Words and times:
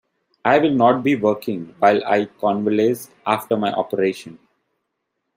I 0.43 0.57
will 0.57 0.71
not 0.71 1.03
be 1.03 1.15
working 1.15 1.75
while 1.77 2.03
I 2.03 2.25
convalesce 2.25 3.11
after 3.23 3.55
my 3.55 3.71
operation. 3.71 4.39